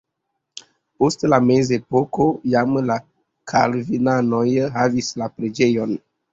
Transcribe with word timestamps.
Post 1.03 1.25
la 1.33 1.39
mezepoko 1.49 2.27
jam 2.55 2.81
la 2.89 2.97
kalvinanoj 3.53 4.43
havis 4.81 5.15
la 5.23 5.33
preĝejon. 5.39 5.99